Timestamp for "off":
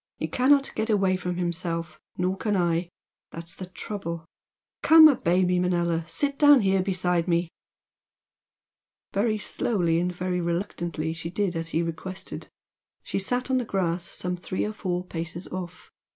15.49-15.91